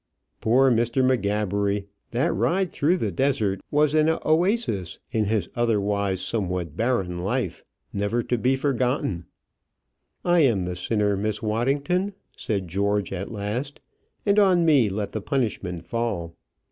Poor 0.41 0.71
Mr. 0.71 1.05
M'Gabbery! 1.05 1.85
that 2.09 2.33
ride 2.33 2.71
through 2.71 2.97
the 2.97 3.11
desert 3.11 3.61
was 3.69 3.93
an 3.93 4.09
oasis 4.25 4.97
in 5.11 5.25
his 5.25 5.47
otherwise 5.55 6.21
somewhat 6.25 6.75
barren 6.75 7.19
life, 7.19 7.63
never 7.93 8.23
to 8.23 8.39
be 8.39 8.55
forgotten. 8.55 9.25
"I 10.25 10.39
am 10.39 10.63
the 10.63 10.75
sinner, 10.75 11.15
Miss 11.15 11.43
Waddington," 11.43 12.13
said 12.35 12.67
George, 12.67 13.13
at 13.13 13.31
last, 13.31 13.79
"and 14.25 14.39
on 14.39 14.65
me 14.65 14.89
let 14.89 15.11
the 15.11 15.21
punishment 15.21 15.85
fall. 15.85 16.33